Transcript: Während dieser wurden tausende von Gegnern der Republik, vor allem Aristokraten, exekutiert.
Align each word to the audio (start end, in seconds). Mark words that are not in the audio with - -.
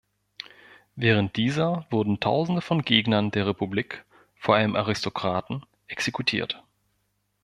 Während 0.95 1.35
dieser 1.35 1.85
wurden 1.91 2.19
tausende 2.19 2.61
von 2.61 2.81
Gegnern 2.81 3.29
der 3.29 3.45
Republik, 3.45 4.03
vor 4.33 4.55
allem 4.55 4.75
Aristokraten, 4.75 5.63
exekutiert. 5.85 6.63